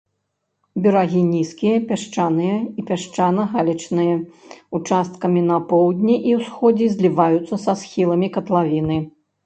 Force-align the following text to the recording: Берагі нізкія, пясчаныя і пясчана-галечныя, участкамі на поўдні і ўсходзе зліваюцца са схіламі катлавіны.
Берагі 0.85 1.19
нізкія, 1.33 1.75
пясчаныя 1.91 2.55
і 2.79 2.87
пясчана-галечныя, 2.89 4.15
участкамі 4.81 5.41
на 5.53 5.57
поўдні 5.71 6.15
і 6.33 6.37
ўсходзе 6.43 6.87
зліваюцца 6.99 7.55
са 7.69 7.81
схіламі 7.87 8.27
катлавіны. 8.39 8.97